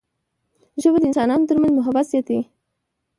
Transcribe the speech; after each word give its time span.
ژبه 0.81 0.97
د 0.99 1.03
انسانانو 1.09 1.47
ترمنځ 1.49 1.73
محبت 1.75 2.05
زیاتوي 2.11 2.41